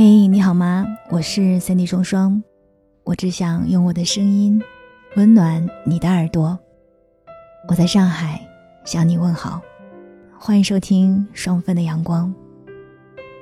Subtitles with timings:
[0.00, 0.86] 嘿，你好吗？
[1.10, 2.40] 我是三 D 双双，
[3.02, 4.62] 我只想用我的声音
[5.16, 6.56] 温暖你的耳朵。
[7.68, 8.40] 我在上海
[8.84, 9.60] 向你问好，
[10.38, 12.32] 欢迎收听双份的阳光。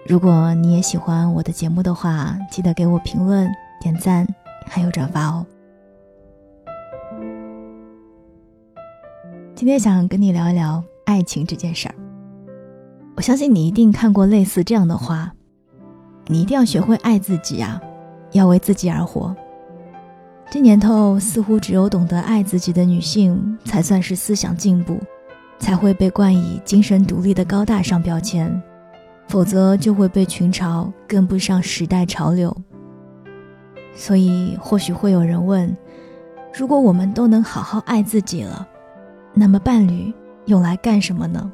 [0.08, 4.26] 如果你也喜欢我的节目的话，记得给我评论、点赞，
[4.64, 5.46] 还有转发哦。
[9.54, 11.94] 今天想跟你聊一聊爱情这件事儿。
[13.14, 15.34] 我相信你一定看过类似这样的话。
[16.26, 17.80] 你一定要学会爱自己啊，
[18.32, 19.34] 要为自己而活。
[20.50, 24.98] 这年头，似乎只有懂得爱自己的女性，才算是思想进步，
[25.58, 28.62] 才会被冠以精神独立的高大上标签，
[29.28, 32.56] 否则就会被群嘲跟不上时代潮流。
[33.94, 35.76] 所以，或许会有人问：
[36.52, 38.66] 如果我们都能好好爱自己了，
[39.34, 40.12] 那么伴侣
[40.46, 41.50] 用来干什么呢？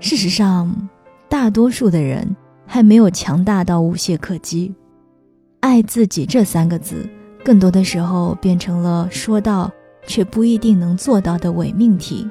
[0.00, 0.88] 事实上，
[1.28, 2.34] 大多数的人。
[2.74, 4.74] 还没有强大到无懈可击，
[5.60, 7.08] 爱自己这三个字，
[7.44, 9.70] 更多的时候变成了说到
[10.08, 12.28] 却不一定能做到的伪命题，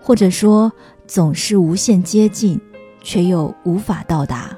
[0.00, 0.72] 或者说
[1.06, 2.58] 总是无限接近，
[3.02, 4.56] 却又无法到达。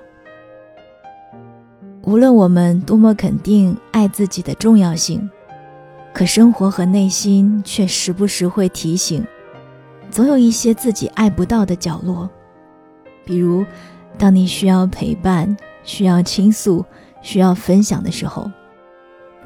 [2.03, 5.28] 无论我们多么肯定爱自己的重要性，
[6.14, 9.27] 可生活和内心却时不时会提醒，
[10.08, 12.31] 总有一些自己爱不到的角落，
[13.25, 13.66] 比如。
[14.20, 16.84] 当你需要陪伴、需要倾诉、
[17.22, 18.50] 需要分享的时候，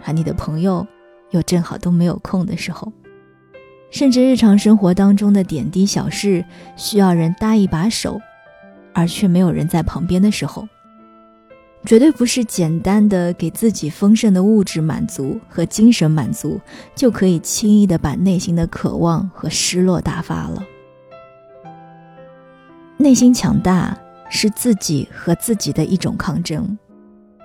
[0.04, 0.84] 而你的朋友
[1.30, 2.92] 又正好都没有空的时候，
[3.92, 8.20] 甚至日常生活当中的点滴小事需要人搭一把手，
[8.92, 10.66] 而却没有人在旁边的时候，
[11.84, 16.60] 绝对不是简单的给自己丰盛的物质满足和精神满足
[16.96, 20.64] 就可以轻易的把内心的渴望和失落打发了。
[22.96, 23.96] 内心强大。
[24.30, 26.76] 是自己和自己的一种抗争，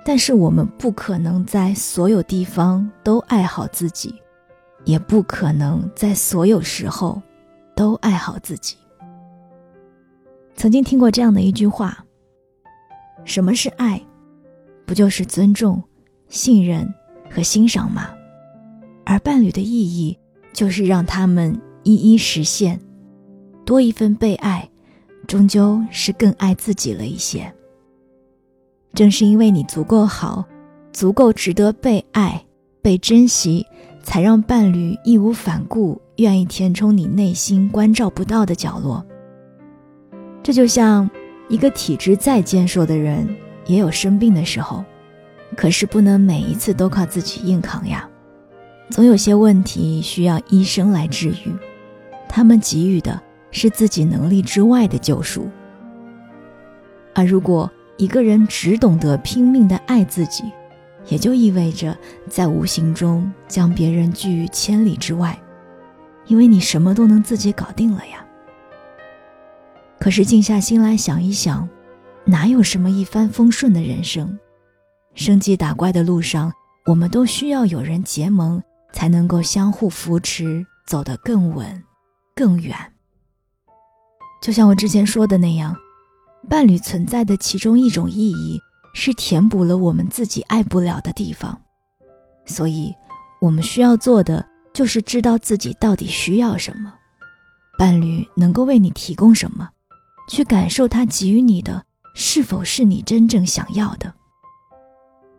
[0.03, 4.15] 但是我们不可能在所有地方都爱好自己，
[4.85, 7.21] 也不可能在所有时候
[7.75, 8.75] 都爱好自己。
[10.55, 12.03] 曾经听过这样的一句话
[13.23, 14.01] ：“什么是爱？
[14.85, 15.81] 不就是尊重、
[16.27, 16.91] 信任
[17.29, 18.09] 和欣赏吗？
[19.05, 20.17] 而伴侣的意义，
[20.51, 22.79] 就是让他们一一实现，
[23.65, 24.68] 多一份被爱。”
[25.29, 27.53] 终究是更爱自己了一些。
[28.95, 30.43] 正是因为你足够好，
[30.91, 32.43] 足够值得被爱、
[32.81, 33.63] 被珍惜，
[34.01, 39.05] 才让伴侣义无反顾愿意填充你内心关照不到的角落。
[40.41, 41.07] 这就像
[41.47, 43.29] 一个体质再健硕的人，
[43.67, 44.83] 也有生病的时候，
[45.55, 48.09] 可是不能每一次都靠自己硬扛呀。
[48.89, 51.53] 总有些问题需要医生来治愈，
[52.27, 53.21] 他们给予的。
[53.51, 55.49] 是自己能力之外的救赎。
[57.13, 60.43] 而如果一个人只懂得拼命的爱自己，
[61.07, 61.97] 也就意味着
[62.29, 65.37] 在无形中将别人拒于千里之外，
[66.27, 68.25] 因为你什么都能自己搞定了呀。
[69.99, 71.67] 可是静下心来想一想，
[72.23, 74.37] 哪有什么一帆风顺的人生？
[75.15, 76.53] 生计打怪的路上，
[76.85, 78.61] 我们都需要有人结盟，
[78.93, 81.83] 才能够相互扶持，走得更稳、
[82.33, 82.77] 更远。
[84.41, 85.75] 就像我之前说的那样，
[86.49, 88.59] 伴侣存在的其中一种意义
[88.93, 91.59] 是填补了我们自己爱不了的地方，
[92.45, 92.95] 所以，
[93.41, 96.93] 我们需要做的就是知道自己到底需要什么，
[97.77, 99.69] 伴侣能够为你提供什么，
[100.29, 101.83] 去感受他给予你的
[102.15, 104.13] 是否是你真正想要的。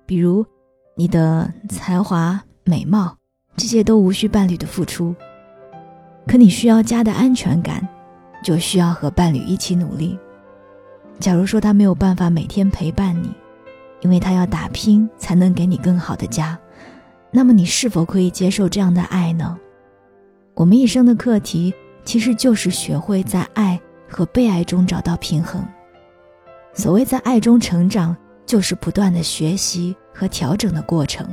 [0.06, 0.44] 比如，
[0.96, 3.16] 你的才华、美貌，
[3.56, 5.14] 这些都无需伴侣的付出，
[6.26, 7.88] 可你需要家的安全感。
[8.42, 10.18] 就需要和伴侣一起努力。
[11.18, 13.30] 假如说他没有办法每天陪伴你，
[14.00, 16.58] 因为他要打拼才能给你更好的家，
[17.30, 19.58] 那么你是否可以接受这样的爱呢？
[20.54, 21.72] 我们一生的课题
[22.04, 25.64] 其实就是学会在爱和被爱中找到平衡。
[26.72, 28.16] 所谓在爱中成长，
[28.46, 31.28] 就是不断的学习和调整的过程。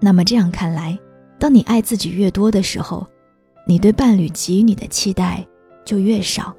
[0.00, 0.96] 那么这样看来，
[1.38, 3.04] 当你爱自己越多的时候，
[3.70, 5.46] 你对伴侣给予你的期待
[5.84, 6.56] 就越少，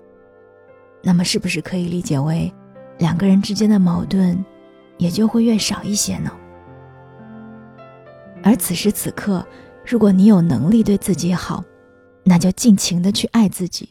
[1.01, 2.53] 那么是不是可以理解为，
[2.99, 4.45] 两个人之间的矛盾
[4.99, 6.31] 也就会越少一些呢？
[8.43, 9.43] 而此时此刻，
[9.83, 11.63] 如果你有能力对自己好，
[12.23, 13.89] 那就尽情的去爱自己，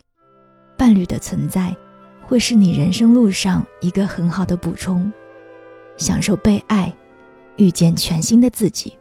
[0.77, 1.77] 伴侣的存在
[2.25, 5.13] 会是你人生路上一个很好的补充，
[5.97, 6.95] 享受被爱，
[7.57, 8.97] 遇见全新的自己。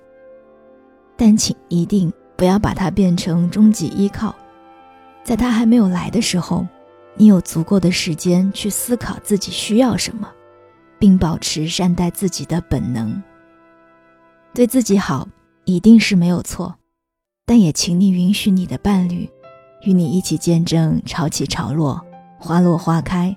[1.15, 2.11] 但请一定。
[2.37, 4.33] 不要把它变成终极依靠，
[5.23, 6.65] 在他还没有来的时候，
[7.15, 10.29] 你有足够的时间去思考自己需要什么，
[10.99, 13.21] 并保持善待自己的本能。
[14.53, 15.27] 对自己好
[15.65, 16.75] 一定是没有错，
[17.45, 19.27] 但也请你允许你的伴侣
[19.81, 21.99] 与你一起见证潮起潮落、
[22.37, 23.35] 花落花开，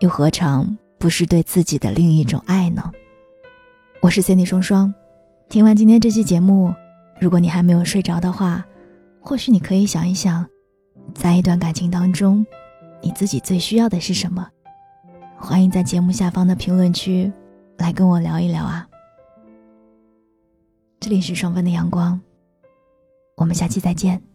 [0.00, 2.90] 又何尝不是对自己的另一种爱呢？
[4.00, 4.92] 我是 Cindy 双双，
[5.50, 6.74] 听完今天这期节目，
[7.20, 8.64] 如果你还没有睡着的话，
[9.20, 10.48] 或许你可以想一想，
[11.14, 12.44] 在一段感情当中，
[13.02, 14.48] 你自己最需要的是什么？
[15.36, 17.30] 欢迎在节目下方的评论区
[17.76, 18.88] 来跟我聊一聊啊！
[20.98, 22.18] 这里是双份的阳光，
[23.36, 24.29] 我们下期再见。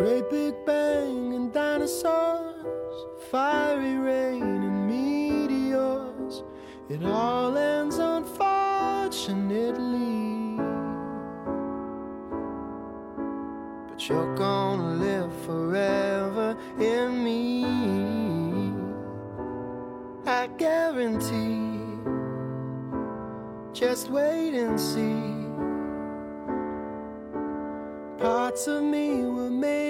[0.00, 2.64] Great big bang and dinosaurs,
[3.30, 6.42] fiery rain and meteors.
[6.88, 10.56] It all ends unfortunately.
[13.90, 17.66] But you're gonna live forever in me.
[20.24, 21.78] I guarantee.
[23.74, 25.26] Just wait and see.
[28.18, 29.89] Parts of me were made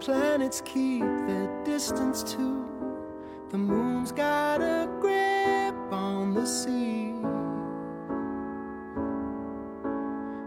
[0.00, 2.64] planets keep their distance too.
[3.50, 7.10] The moon's got a grip on the sea,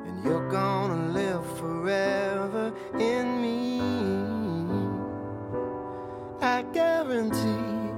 [0.08, 3.80] and you're gonna live forever in me.
[6.42, 7.94] I guarantee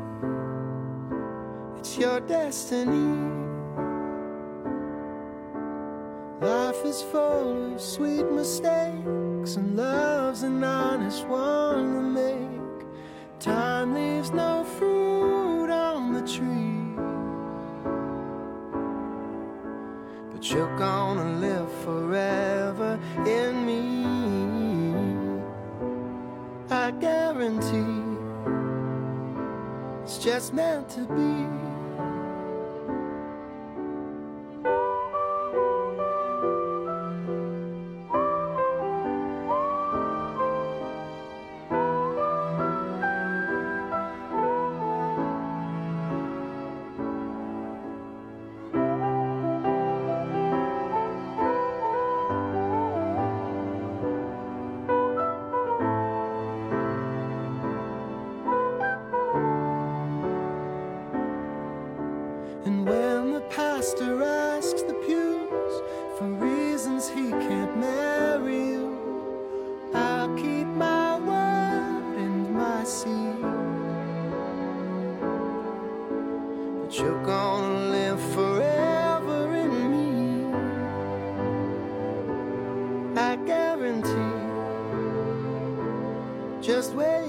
[1.78, 3.32] it's your destiny.
[6.42, 9.06] Life is full of sweet mistakes,
[9.54, 12.88] and love's an honest one to make.
[13.40, 16.96] Time leaves no fruit on the tree,
[20.32, 24.06] but you're gonna live forever in me.
[26.72, 28.18] I guarantee
[30.02, 31.75] it's just meant to be.
[63.86, 65.82] Pastor asks the pews
[66.18, 68.98] for reasons he can't marry you,
[69.94, 73.42] I'll keep my word and my seed.
[76.82, 80.10] But you're gonna live forever in me.
[83.16, 84.42] I guarantee.
[86.60, 87.25] Just see.